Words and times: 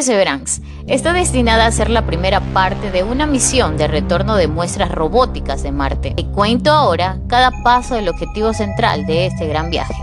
Perseverance 0.00 0.62
está 0.86 1.12
destinada 1.12 1.66
a 1.66 1.72
ser 1.72 1.90
la 1.90 2.06
primera 2.06 2.40
parte 2.54 2.90
de 2.90 3.02
una 3.02 3.26
misión 3.26 3.76
de 3.76 3.86
retorno 3.86 4.34
de 4.34 4.48
muestras 4.48 4.90
robóticas 4.90 5.62
de 5.62 5.72
Marte. 5.72 6.14
Te 6.16 6.24
cuento 6.24 6.72
ahora 6.72 7.18
cada 7.28 7.50
paso 7.62 7.96
del 7.96 8.08
objetivo 8.08 8.54
central 8.54 9.04
de 9.04 9.26
este 9.26 9.46
gran 9.46 9.68
viaje. 9.68 10.02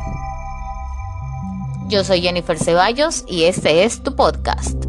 Yo 1.88 2.04
soy 2.04 2.21
Jennifer 2.21 2.60
Ceballos 2.60 3.25
y 3.28 3.46
este 3.46 3.86
es 3.86 4.04
tu 4.04 4.15
podcast. 4.15 4.86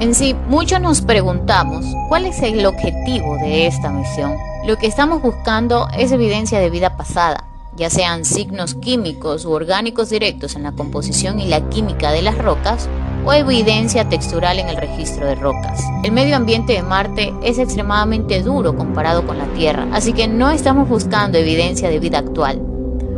En 0.00 0.14
sí, 0.14 0.34
muchos 0.48 0.80
nos 0.80 1.02
preguntamos 1.02 1.84
cuál 2.08 2.24
es 2.24 2.40
el 2.40 2.64
objetivo 2.64 3.36
de 3.36 3.66
esta 3.66 3.90
misión. 3.90 4.38
Lo 4.64 4.78
que 4.78 4.86
estamos 4.86 5.20
buscando 5.20 5.86
es 5.94 6.12
evidencia 6.12 6.60
de 6.60 6.70
vida 6.70 6.96
pasada, 6.96 7.49
ya 7.80 7.88
sean 7.88 8.26
signos 8.26 8.74
químicos 8.74 9.46
u 9.46 9.52
orgánicos 9.52 10.10
directos 10.10 10.54
en 10.54 10.64
la 10.64 10.72
composición 10.72 11.40
y 11.40 11.46
la 11.46 11.70
química 11.70 12.12
de 12.12 12.20
las 12.20 12.36
rocas, 12.36 12.90
o 13.24 13.32
evidencia 13.32 14.06
textural 14.06 14.58
en 14.58 14.68
el 14.68 14.76
registro 14.76 15.26
de 15.26 15.34
rocas. 15.34 15.82
El 16.04 16.12
medio 16.12 16.36
ambiente 16.36 16.74
de 16.74 16.82
Marte 16.82 17.32
es 17.42 17.58
extremadamente 17.58 18.42
duro 18.42 18.76
comparado 18.76 19.26
con 19.26 19.38
la 19.38 19.46
Tierra, 19.54 19.88
así 19.92 20.12
que 20.12 20.28
no 20.28 20.50
estamos 20.50 20.90
buscando 20.90 21.38
evidencia 21.38 21.88
de 21.88 22.00
vida 22.00 22.18
actual. 22.18 22.60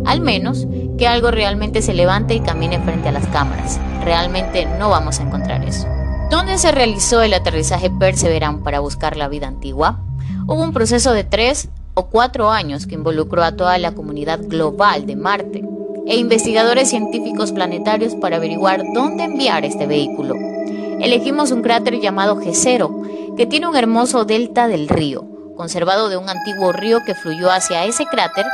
Al 0.04 0.20
menos 0.20 0.68
que 0.96 1.08
algo 1.08 1.32
realmente 1.32 1.82
se 1.82 1.92
levante 1.92 2.34
y 2.34 2.40
camine 2.40 2.78
frente 2.80 3.08
a 3.08 3.12
las 3.12 3.26
cámaras. 3.26 3.80
Realmente 4.04 4.66
no 4.78 4.90
vamos 4.90 5.18
a 5.18 5.24
encontrar 5.24 5.64
eso. 5.64 5.88
¿Dónde 6.30 6.56
se 6.58 6.70
realizó 6.70 7.20
el 7.22 7.34
aterrizaje 7.34 7.90
Perseverance 7.90 8.62
para 8.62 8.78
buscar 8.78 9.16
la 9.16 9.26
vida 9.26 9.48
antigua? 9.48 9.98
Hubo 10.46 10.62
un 10.62 10.72
proceso 10.72 11.12
de 11.12 11.24
tres 11.24 11.68
o 11.94 12.06
cuatro 12.06 12.50
años 12.50 12.86
que 12.86 12.94
involucró 12.94 13.42
a 13.42 13.52
toda 13.52 13.78
la 13.78 13.92
comunidad 13.92 14.40
global 14.42 15.06
de 15.06 15.16
Marte 15.16 15.62
e 16.06 16.16
investigadores 16.16 16.90
científicos 16.90 17.52
planetarios 17.52 18.14
para 18.14 18.36
averiguar 18.36 18.82
dónde 18.94 19.24
enviar 19.24 19.64
este 19.64 19.86
vehículo. 19.86 20.34
Elegimos 21.00 21.50
un 21.50 21.62
cráter 21.62 22.00
llamado 22.00 22.36
G0, 22.36 23.36
que 23.36 23.46
tiene 23.46 23.68
un 23.68 23.76
hermoso 23.76 24.24
delta 24.24 24.68
del 24.68 24.88
río, 24.88 25.26
conservado 25.56 26.08
de 26.08 26.16
un 26.16 26.28
antiguo 26.28 26.72
río 26.72 27.00
que 27.04 27.14
fluyó 27.14 27.50
hacia 27.50 27.84
ese 27.84 28.06
cráter 28.06 28.46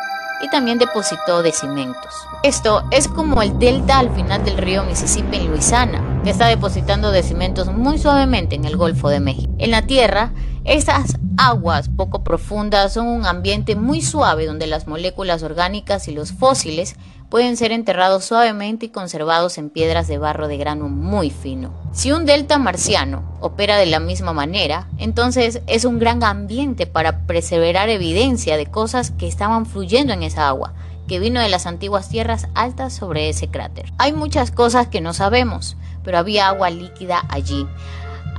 y 0.42 0.48
también 0.50 0.78
depositó 0.78 1.42
de 1.42 1.52
cimentos. 1.52 2.14
Esto 2.42 2.84
es 2.90 3.08
como 3.08 3.42
el 3.42 3.58
delta 3.58 3.98
al 3.98 4.14
final 4.14 4.44
del 4.44 4.56
río 4.56 4.84
Mississippi 4.84 5.36
en 5.36 5.48
Luisiana, 5.48 6.07
está 6.28 6.46
depositando 6.46 7.10
de 7.10 7.22
cimentos 7.22 7.72
muy 7.72 7.98
suavemente 7.98 8.54
en 8.54 8.66
el 8.66 8.76
Golfo 8.76 9.08
de 9.08 9.20
México. 9.20 9.52
En 9.58 9.70
la 9.70 9.86
Tierra, 9.86 10.32
estas 10.64 11.16
aguas 11.38 11.88
poco 11.88 12.22
profundas 12.22 12.92
son 12.92 13.06
un 13.06 13.24
ambiente 13.24 13.76
muy 13.76 14.02
suave 14.02 14.44
donde 14.44 14.66
las 14.66 14.86
moléculas 14.86 15.42
orgánicas 15.42 16.06
y 16.08 16.12
los 16.12 16.32
fósiles 16.32 16.96
pueden 17.30 17.56
ser 17.56 17.72
enterrados 17.72 18.24
suavemente 18.24 18.86
y 18.86 18.88
conservados 18.90 19.56
en 19.56 19.70
piedras 19.70 20.08
de 20.08 20.18
barro 20.18 20.48
de 20.48 20.58
grano 20.58 20.88
muy 20.88 21.30
fino. 21.30 21.72
Si 21.92 22.12
un 22.12 22.26
delta 22.26 22.58
marciano 22.58 23.22
opera 23.40 23.76
de 23.76 23.86
la 23.86 24.00
misma 24.00 24.32
manera, 24.32 24.88
entonces 24.98 25.62
es 25.66 25.84
un 25.84 25.98
gran 25.98 26.22
ambiente 26.24 26.86
para 26.86 27.26
preservar 27.26 27.88
evidencia 27.88 28.56
de 28.56 28.66
cosas 28.66 29.10
que 29.12 29.28
estaban 29.28 29.64
fluyendo 29.64 30.12
en 30.12 30.22
esa 30.22 30.48
agua, 30.48 30.74
que 31.08 31.18
vino 31.18 31.40
de 31.40 31.48
las 31.48 31.66
antiguas 31.66 32.08
tierras 32.08 32.46
altas 32.54 32.92
sobre 32.92 33.28
ese 33.28 33.48
cráter. 33.48 33.92
Hay 33.98 34.12
muchas 34.12 34.52
cosas 34.52 34.86
que 34.86 35.00
no 35.00 35.12
sabemos, 35.14 35.76
pero 36.04 36.18
había 36.18 36.46
agua 36.46 36.70
líquida 36.70 37.24
allí. 37.28 37.66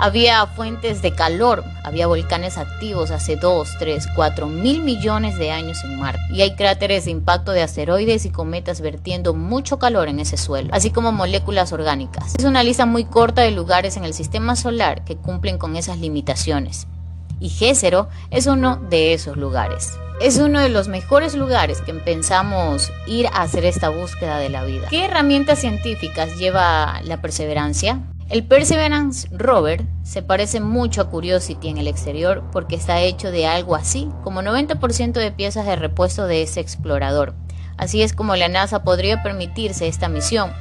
Había 0.01 0.47
fuentes 0.47 1.01
de 1.01 1.13
calor, 1.13 1.65
había 1.83 2.07
volcanes 2.07 2.57
activos 2.57 3.11
hace 3.11 3.35
2, 3.35 3.69
3, 3.79 4.07
4 4.15 4.47
mil 4.47 4.81
millones 4.81 5.37
de 5.37 5.51
años 5.51 5.83
en 5.83 5.99
Marte. 5.99 6.21
Y 6.31 6.41
hay 6.41 6.55
cráteres 6.55 7.03
de 7.03 7.11
impacto 7.11 7.51
de 7.51 7.63
asteroides 7.63 8.23
y 8.23 8.29
cometas 8.29 8.79
vertiendo 8.79 9.33
mucho 9.33 9.77
calor 9.77 10.07
en 10.07 10.21
ese 10.21 10.37
suelo, 10.37 10.69
así 10.71 10.91
como 10.91 11.11
moléculas 11.11 11.73
orgánicas. 11.73 12.33
Es 12.37 12.45
una 12.45 12.63
lista 12.63 12.85
muy 12.85 13.03
corta 13.03 13.41
de 13.41 13.51
lugares 13.51 13.97
en 13.97 14.05
el 14.05 14.13
sistema 14.13 14.55
solar 14.55 15.03
que 15.03 15.17
cumplen 15.17 15.57
con 15.57 15.75
esas 15.75 15.97
limitaciones. 15.97 16.87
Y 17.41 17.49
Gécero 17.49 18.07
es 18.31 18.47
uno 18.47 18.77
de 18.77 19.13
esos 19.13 19.35
lugares. 19.35 19.99
Es 20.19 20.37
uno 20.37 20.59
de 20.59 20.67
los 20.67 20.89
mejores 20.89 21.33
lugares 21.33 21.79
que 21.79 21.93
pensamos 21.93 22.91
ir 23.07 23.27
a 23.27 23.43
hacer 23.43 23.63
esta 23.63 23.87
búsqueda 23.87 24.37
de 24.37 24.49
la 24.49 24.65
vida. 24.65 24.87
¿Qué 24.89 25.05
herramientas 25.05 25.59
científicas 25.59 26.37
lleva 26.37 26.99
la 27.05 27.21
perseverancia? 27.21 28.01
El 28.29 28.43
Perseverance 28.43 29.29
Rover 29.31 29.85
se 30.03 30.21
parece 30.21 30.59
mucho 30.59 31.01
a 31.01 31.09
Curiosity 31.09 31.69
en 31.69 31.77
el 31.77 31.87
exterior 31.87 32.43
porque 32.51 32.75
está 32.75 32.99
hecho 32.99 33.31
de 33.31 33.47
algo 33.47 33.75
así, 33.75 34.09
como 34.21 34.41
90% 34.41 35.13
de 35.13 35.31
piezas 35.31 35.65
de 35.65 35.77
repuesto 35.77 36.27
de 36.27 36.41
ese 36.41 36.59
explorador. 36.59 37.33
Así 37.77 38.01
es 38.01 38.11
como 38.11 38.35
la 38.35 38.49
NASA 38.49 38.83
podría 38.83 39.23
permitirse 39.23 39.87
esta 39.87 40.09
misión, 40.09 40.51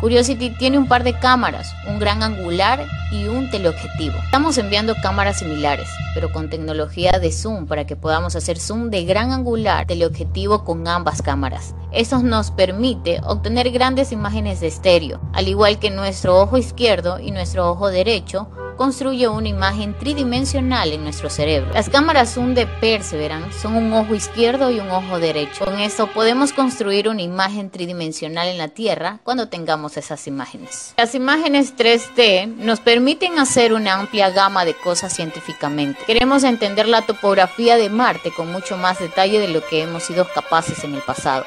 Curiosity 0.00 0.50
tiene 0.50 0.78
un 0.78 0.86
par 0.86 1.02
de 1.04 1.18
cámaras, 1.18 1.74
un 1.88 1.98
gran 1.98 2.22
angular 2.22 2.86
y 3.10 3.24
un 3.26 3.50
teleobjetivo. 3.50 4.16
Estamos 4.24 4.58
enviando 4.58 4.94
cámaras 5.02 5.38
similares, 5.38 5.88
pero 6.14 6.30
con 6.30 6.50
tecnología 6.50 7.12
de 7.12 7.32
zoom 7.32 7.66
para 7.66 7.86
que 7.86 7.96
podamos 7.96 8.36
hacer 8.36 8.58
zoom 8.58 8.90
de 8.90 9.04
gran 9.04 9.32
angular 9.32 9.86
teleobjetivo 9.86 10.64
con 10.64 10.86
ambas 10.88 11.22
cámaras. 11.22 11.74
Esto 11.92 12.18
nos 12.18 12.50
permite 12.50 13.20
obtener 13.24 13.70
grandes 13.70 14.12
imágenes 14.12 14.60
de 14.60 14.66
estéreo, 14.66 15.20
al 15.32 15.48
igual 15.48 15.78
que 15.78 15.90
nuestro 15.90 16.40
ojo 16.40 16.58
izquierdo 16.58 17.18
y 17.18 17.30
nuestro 17.30 17.70
ojo 17.70 17.88
derecho 17.88 18.48
construye 18.76 19.28
una 19.28 19.48
imagen 19.48 19.96
tridimensional 19.98 20.92
en 20.92 21.02
nuestro 21.02 21.30
cerebro. 21.30 21.72
Las 21.72 21.88
cámaras 21.88 22.34
zoom 22.34 22.54
de 22.54 22.66
Perseverance 22.66 23.58
son 23.58 23.76
un 23.76 23.92
ojo 23.92 24.14
izquierdo 24.14 24.70
y 24.70 24.80
un 24.80 24.90
ojo 24.90 25.18
derecho. 25.18 25.64
Con 25.64 25.78
esto 25.80 26.06
podemos 26.08 26.52
construir 26.52 27.08
una 27.08 27.22
imagen 27.22 27.70
tridimensional 27.70 28.48
en 28.48 28.58
la 28.58 28.68
Tierra 28.68 29.20
cuando 29.24 29.48
tengamos 29.48 29.96
esas 29.96 30.26
imágenes. 30.26 30.94
Las 30.96 31.14
imágenes 31.14 31.76
3D 31.76 32.46
nos 32.46 32.80
permiten 32.80 33.38
hacer 33.38 33.72
una 33.72 33.94
amplia 33.94 34.30
gama 34.30 34.64
de 34.64 34.74
cosas 34.74 35.14
científicamente. 35.14 36.00
Queremos 36.06 36.44
entender 36.44 36.88
la 36.88 37.02
topografía 37.02 37.76
de 37.76 37.90
Marte 37.90 38.32
con 38.34 38.50
mucho 38.50 38.76
más 38.76 38.98
detalle 38.98 39.38
de 39.38 39.48
lo 39.48 39.64
que 39.66 39.82
hemos 39.82 40.02
sido 40.02 40.26
capaces 40.32 40.84
en 40.84 40.94
el 40.94 41.02
pasado. 41.02 41.44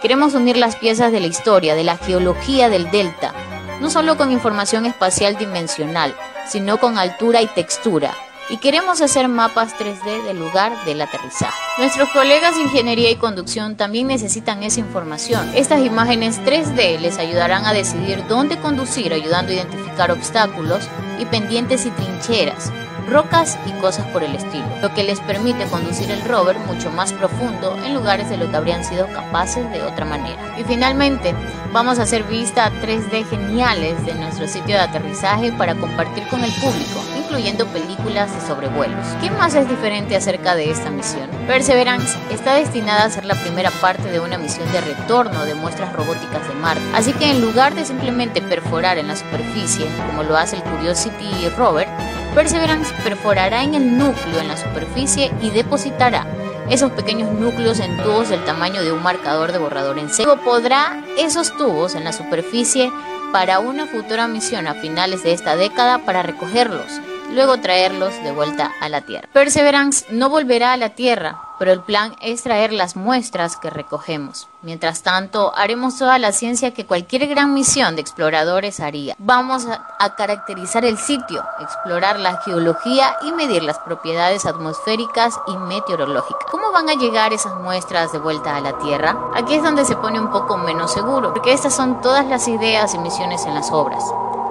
Queremos 0.00 0.32
unir 0.34 0.56
las 0.56 0.76
piezas 0.76 1.12
de 1.12 1.20
la 1.20 1.26
historia, 1.26 1.74
de 1.74 1.84
la 1.84 1.98
geología 1.98 2.70
del 2.70 2.90
delta, 2.90 3.34
no 3.80 3.90
solo 3.90 4.16
con 4.16 4.32
información 4.32 4.86
espacial 4.86 5.36
dimensional, 5.36 6.14
sino 6.50 6.78
con 6.78 6.98
altura 6.98 7.40
y 7.40 7.46
textura. 7.46 8.12
Y 8.50 8.56
queremos 8.56 9.00
hacer 9.00 9.28
mapas 9.28 9.76
3D 9.78 10.24
del 10.24 10.40
lugar 10.40 10.72
del 10.84 11.00
aterrizaje. 11.00 11.56
Nuestros 11.78 12.08
colegas 12.10 12.56
de 12.56 12.62
ingeniería 12.62 13.08
y 13.08 13.14
conducción 13.14 13.76
también 13.76 14.08
necesitan 14.08 14.64
esa 14.64 14.80
información. 14.80 15.48
Estas 15.54 15.80
imágenes 15.84 16.40
3D 16.40 16.98
les 16.98 17.18
ayudarán 17.18 17.64
a 17.64 17.72
decidir 17.72 18.26
dónde 18.26 18.58
conducir, 18.58 19.12
ayudando 19.12 19.52
a 19.52 19.54
identificar 19.54 20.10
obstáculos 20.10 20.82
y 21.20 21.26
pendientes 21.26 21.86
y 21.86 21.90
trincheras, 21.90 22.72
rocas 23.08 23.58
y 23.66 23.72
cosas 23.80 24.06
por 24.08 24.22
el 24.22 24.34
estilo, 24.34 24.66
lo 24.80 24.92
que 24.94 25.04
les 25.04 25.20
permite 25.20 25.66
conducir 25.66 26.10
el 26.10 26.22
rover 26.24 26.58
mucho 26.60 26.90
más 26.90 27.12
profundo 27.12 27.76
en 27.84 27.94
lugares 27.94 28.30
de 28.30 28.36
lo 28.36 28.50
que 28.50 28.56
habrían 28.56 28.84
sido 28.84 29.06
capaces 29.08 29.70
de 29.70 29.82
otra 29.82 30.04
manera. 30.04 30.56
Y 30.58 30.64
finalmente, 30.64 31.34
vamos 31.72 31.98
a 31.98 32.02
hacer 32.02 32.24
vista 32.24 32.72
3D 32.82 33.28
geniales 33.28 34.04
de 34.04 34.14
nuestro 34.14 34.46
sitio 34.46 34.76
de 34.76 34.82
aterrizaje 34.82 35.52
para 35.52 35.74
compartir 35.74 36.26
con 36.28 36.42
el 36.42 36.52
público, 36.52 37.00
incluyendo 37.30 37.64
películas 37.66 38.34
de 38.34 38.44
sobrevuelos. 38.44 39.06
¿Qué 39.20 39.30
más 39.30 39.54
es 39.54 39.68
diferente 39.68 40.16
acerca 40.16 40.56
de 40.56 40.68
esta 40.68 40.90
misión? 40.90 41.30
Perseverance 41.46 42.18
está 42.28 42.54
destinada 42.54 43.04
a 43.04 43.10
ser 43.10 43.24
la 43.24 43.36
primera 43.36 43.70
parte 43.70 44.10
de 44.10 44.18
una 44.18 44.36
misión 44.36 44.70
de 44.72 44.80
retorno 44.80 45.44
de 45.44 45.54
muestras 45.54 45.92
robóticas 45.92 46.48
de 46.48 46.54
Marte, 46.54 46.82
así 46.92 47.12
que 47.12 47.30
en 47.30 47.40
lugar 47.40 47.76
de 47.76 47.84
simplemente 47.84 48.42
perforar 48.42 48.98
en 48.98 49.06
la 49.06 49.14
superficie, 49.14 49.86
como 50.08 50.24
lo 50.24 50.36
hace 50.36 50.56
el 50.56 50.64
Curiosity 50.64 51.48
rover, 51.56 51.86
Perseverance 52.34 52.92
perforará 53.04 53.62
en 53.62 53.76
el 53.76 53.96
núcleo 53.96 54.40
en 54.40 54.48
la 54.48 54.56
superficie 54.56 55.30
y 55.40 55.50
depositará 55.50 56.26
esos 56.68 56.90
pequeños 56.92 57.30
núcleos 57.30 57.78
en 57.78 57.96
tubos 57.98 58.28
del 58.28 58.44
tamaño 58.44 58.82
de 58.82 58.90
un 58.90 59.04
marcador 59.04 59.52
de 59.52 59.58
borrador 59.58 59.98
en 59.98 60.10
seco. 60.10 60.36
Podrá 60.36 61.00
esos 61.16 61.56
tubos 61.56 61.94
en 61.94 62.02
la 62.02 62.12
superficie 62.12 62.90
para 63.32 63.60
una 63.60 63.86
futura 63.86 64.26
misión 64.26 64.66
a 64.66 64.74
finales 64.74 65.22
de 65.22 65.32
esta 65.32 65.56
década 65.56 65.98
para 65.98 66.22
recogerlos, 66.22 67.00
luego 67.30 67.60
traerlos 67.60 68.14
de 68.22 68.32
vuelta 68.32 68.72
a 68.80 68.88
la 68.88 69.02
Tierra. 69.02 69.28
Perseverance 69.32 70.06
no 70.10 70.28
volverá 70.28 70.72
a 70.72 70.76
la 70.76 70.90
Tierra, 70.90 71.40
pero 71.60 71.72
el 71.72 71.80
plan 71.80 72.16
es 72.22 72.42
traer 72.42 72.72
las 72.72 72.96
muestras 72.96 73.56
que 73.56 73.68
recogemos. 73.68 74.48
Mientras 74.62 75.02
tanto, 75.02 75.54
haremos 75.54 75.98
toda 75.98 76.18
la 76.18 76.32
ciencia 76.32 76.72
que 76.72 76.86
cualquier 76.86 77.26
gran 77.26 77.52
misión 77.52 77.96
de 77.96 78.00
exploradores 78.00 78.80
haría. 78.80 79.14
Vamos 79.18 79.66
a, 79.66 80.14
caracterizar 80.16 80.86
el 80.86 80.96
sitio, 80.96 81.44
explorar 81.60 82.18
la 82.18 82.38
geología 82.42 83.14
y 83.22 83.32
medir 83.32 83.62
las 83.62 83.78
propiedades 83.78 84.46
atmosféricas 84.46 85.38
y 85.46 85.56
meteorológicas. 85.56 86.50
¿Cómo 86.50 86.72
van 86.72 86.88
a 86.88 86.94
llegar 86.94 87.34
esas 87.34 87.54
muestras 87.56 88.10
de 88.12 88.18
vuelta 88.18 88.56
a 88.56 88.60
la 88.60 88.78
Tierra? 88.78 89.16
Aquí 89.34 89.54
es 89.54 89.62
donde 89.62 89.84
se 89.84 89.96
pone 89.96 90.18
un 90.18 90.30
poco 90.30 90.56
menos 90.56 90.92
seguro, 90.92 91.32
porque 91.34 91.52
estas 91.52 91.74
son 91.74 92.00
todas 92.00 92.26
las 92.26 92.48
ideas 92.48 92.94
y 92.94 92.98
misiones 92.98 93.44
en 93.44 93.54
las 93.54 93.70
obras. 93.70 94.02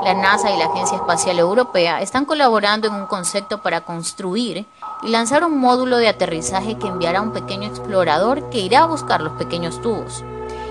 La 0.04 0.14
NASA 0.14 0.50
y 0.50 0.58
la 0.58 0.66
Agencia 0.66 0.96
Espacial 0.96 1.40
Europea 1.40 2.02
están 2.02 2.24
colaborando 2.24 2.88
en 2.88 2.94
un 2.94 3.06
concepto 3.06 3.62
para 3.62 3.82
construir 3.82 4.66
y 5.04 5.10
lanzar 5.10 5.44
un 5.44 5.60
módulo 5.60 5.98
de 5.98 6.08
aterrizaje 6.08 6.78
que 6.78 6.88
enviará 6.88 7.22
un 7.22 7.34
pequeño 7.34 7.68
explorador 7.68 8.50
que 8.50 8.60
irá 8.60 8.84
a 8.84 8.88
buscar 8.88 9.20
los 9.20 9.34
pequeños 9.34 9.82
tubos. 9.82 10.24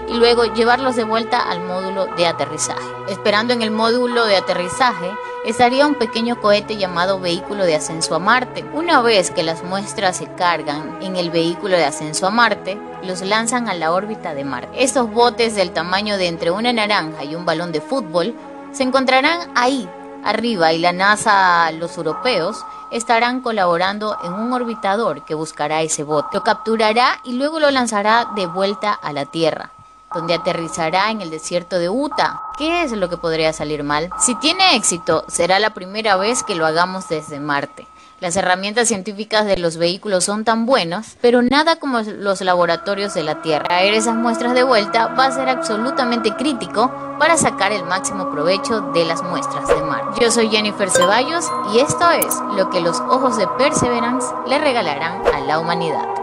y 0.09 0.15
luego 0.15 0.45
llevarlos 0.45 0.97
de 0.97 1.05
vuelta 1.05 1.39
al 1.39 1.61
módulo 1.61 2.07
de 2.17 2.27
aterrizaje. 2.27 2.81
Esperando 3.09 3.53
en 3.53 3.61
el 3.61 3.71
módulo 3.71 4.25
de 4.25 4.37
aterrizaje 4.37 5.11
estaría 5.45 5.87
un 5.87 5.97
pequeño 5.97 6.41
cohete 6.41 6.79
llamado 6.79 7.21
vehículo 7.21 7.67
de 7.67 7.77
ascenso 7.77 8.15
a 8.15 8.19
Marte. 8.19 8.65
Una 8.73 9.03
vez 9.03 9.31
que 9.31 9.43
las 9.43 9.63
muestras 9.65 10.17
se 10.17 10.27
cargan 10.33 10.99
en 11.03 11.17
el 11.17 11.31
vehículo 11.31 11.77
de 11.77 11.85
ascenso 11.85 12.27
a 12.27 12.31
Marte, 12.31 12.79
los 13.03 13.21
lanzan 13.21 13.69
a 13.69 13.75
la 13.75 13.93
órbita 13.93 14.33
de 14.33 14.45
Marte. 14.45 14.83
Estos 14.83 15.11
botes 15.13 15.55
del 15.55 15.73
tamaño 15.73 16.17
de 16.17 16.29
entre 16.29 16.51
una 16.51 16.73
naranja 16.73 17.25
y 17.25 17.35
un 17.35 17.45
balón 17.45 17.71
de 17.71 17.83
fútbol 17.83 18.35
se 18.73 18.83
encontrarán 18.83 19.51
ahí 19.55 19.89
arriba 20.25 20.73
y 20.73 20.79
la 20.79 20.93
NASA, 20.93 21.71
los 21.73 21.97
europeos, 21.97 22.65
estarán 22.91 23.41
colaborando 23.41 24.17
en 24.25 24.33
un 24.33 24.53
orbitador 24.53 25.25
que 25.25 25.35
buscará 25.35 25.83
ese 25.83 26.03
bote. 26.03 26.29
Lo 26.33 26.43
capturará 26.43 27.21
y 27.25 27.35
luego 27.35 27.61
lo 27.61 27.71
lanzará 27.71 28.31
de 28.35 28.47
vuelta 28.47 28.93
a 28.93 29.13
la 29.13 29.27
Tierra 29.27 29.71
donde 30.15 30.35
aterrizará 30.35 31.11
en 31.11 31.21
el 31.21 31.31
desierto 31.31 31.79
de 31.79 31.91
Utah. 31.91 32.41
¿Qué 32.57 32.83
es 32.83 32.93
lo 32.93 33.09
que 33.09 33.17
podría 33.17 33.53
salir 33.53 33.83
mal? 33.83 34.11
Si 34.19 34.35
tiene 34.37 34.75
éxito, 34.75 35.25
será 35.29 35.59
la 35.59 35.75
primera 35.75 36.17
vez 36.17 36.43
que 36.43 36.55
lo 36.55 36.67
hagamos 36.67 37.09
desde 37.09 37.41
Marte. 37.41 37.87
Las 38.21 38.35
herramientas 38.35 38.89
científicas 38.89 39.47
de 39.47 39.59
los 39.59 39.77
vehículos 39.77 40.25
son 40.25 40.45
tan 40.45 40.67
buenas, 40.67 41.17
pero 41.21 41.41
nada 41.41 41.77
como 41.77 42.01
los 42.01 42.41
laboratorios 42.41 43.15
de 43.15 43.23
la 43.23 43.43
Tierra. 43.43 43.69
Traer 43.69 43.95
esas 43.95 44.17
muestras 44.17 44.55
de 44.55 44.65
vuelta 44.65 45.07
va 45.09 45.27
a 45.27 45.31
ser 45.31 45.49
absolutamente 45.49 46.35
crítico 46.35 46.93
para 47.21 47.37
sacar 47.37 47.71
el 47.71 47.85
máximo 47.85 48.29
provecho 48.33 48.81
de 48.93 49.05
las 49.05 49.23
muestras 49.23 49.69
de 49.69 49.77
Marte. 49.77 50.21
Yo 50.21 50.33
soy 50.33 50.49
Jennifer 50.49 50.91
Ceballos 50.91 51.45
y 51.73 51.79
esto 51.79 52.11
es 52.11 52.35
lo 52.57 52.69
que 52.71 52.81
los 52.81 52.99
ojos 52.99 53.37
de 53.37 53.47
Perseverance 53.57 54.27
le 54.49 54.59
regalarán 54.59 55.23
a 55.33 55.39
la 55.39 55.61
humanidad. 55.61 56.18